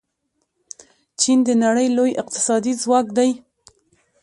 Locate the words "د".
1.47-1.49